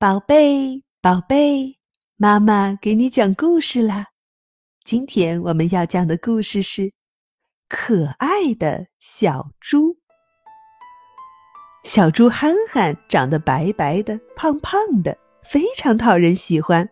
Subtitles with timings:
[0.00, 1.76] 宝贝，宝贝，
[2.16, 4.06] 妈妈给你讲故事啦。
[4.82, 6.82] 今天我们要讲的故事是
[7.68, 9.90] 《可爱的小猪》。
[11.84, 16.88] 小猪憨憨长得白白的、胖胖的，非常讨人喜欢，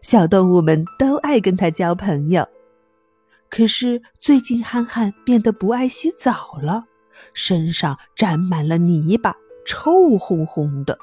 [0.00, 2.48] 小动物们都爱跟它交朋友。
[3.50, 6.84] 可是最近憨憨变得不爱洗澡了，
[7.34, 9.36] 身上沾满了泥巴，
[9.66, 10.98] 臭烘烘的。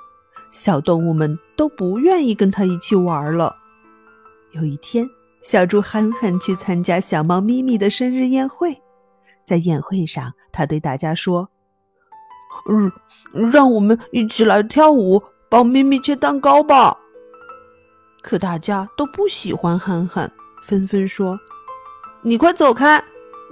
[0.54, 3.58] 小动物们都不愿意跟他一起玩了。
[4.52, 5.10] 有一天，
[5.42, 8.80] 小猪憨憨去参加小猫咪咪的生日宴会，
[9.44, 11.50] 在宴会上，他对大家说
[12.70, 12.92] ：“嗯，
[13.52, 16.96] 让我们一起来跳舞，帮咪咪切蛋糕吧。”
[18.22, 21.36] 可大家都不喜欢憨憨，纷纷说
[22.22, 23.04] ：“你快走开！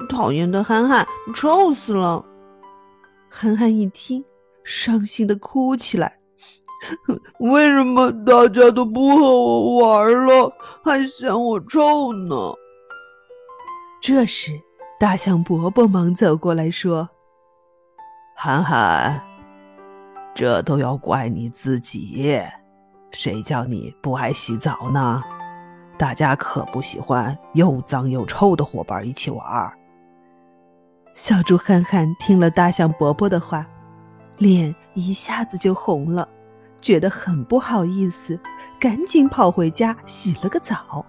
[0.08, 2.24] 讨厌的憨憨，臭死了！”
[3.28, 4.24] 憨憨一听，
[4.64, 6.20] 伤心的哭起来。
[7.40, 10.52] 为什么大家都不和我玩了，
[10.84, 12.36] 还嫌我臭呢？
[14.02, 14.52] 这时，
[15.00, 17.10] 大象伯伯忙走过来说
[18.36, 19.22] ：“憨憨，
[20.34, 22.42] 这都要怪你自己，
[23.12, 25.22] 谁叫你不爱洗澡呢？
[26.00, 29.72] 大家可不喜欢又脏又臭的伙伴一起玩。”
[31.14, 33.68] 小猪憨憨听了大象伯伯的话，
[34.38, 36.28] 脸一下子就红了。
[36.82, 38.40] 觉得很不好意思，
[38.80, 41.06] 赶紧跑回家洗了个澡。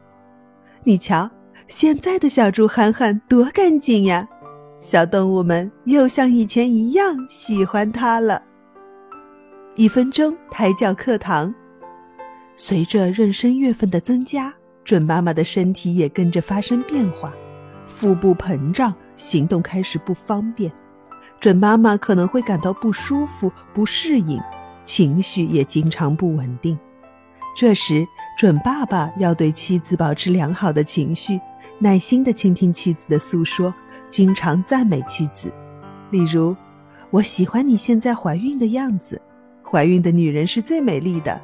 [0.84, 1.31] 你瞧，
[1.67, 4.29] 现在的小猪憨憨多干净呀！
[4.79, 8.42] 小动物们又像以前一样喜欢它了。
[9.77, 11.55] 一分钟胎教课堂，
[12.57, 14.53] 随着妊娠月份的增加，
[14.84, 17.33] 准妈妈的身体也跟着发生变化，
[17.86, 20.70] 腹部膨胀，行动开始不方便。
[21.41, 24.41] 准妈妈可能会感到不舒服、不适应。
[24.84, 26.78] 情绪也经常不稳定，
[27.56, 31.41] 这时准爸爸要对妻子保持良好的情绪，
[31.78, 33.72] 耐心地倾听妻子的诉说，
[34.08, 35.52] 经常赞美妻子。
[36.11, 36.57] 例如，
[37.11, 39.20] 我喜欢你现在怀孕的样子，
[39.62, 41.40] 怀孕的女人是最美丽的，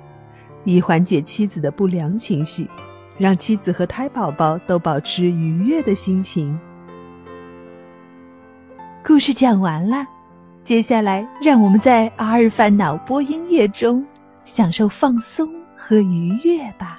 [0.64, 2.68] 以缓解妻子的不良情绪，
[3.16, 6.58] 让妻子和胎宝宝都保持愉悦的心情。
[9.06, 10.17] 故事讲完了。
[10.68, 14.04] 接下来，让我们在阿尔法脑波音乐中
[14.44, 16.97] 享受放松和愉悦吧。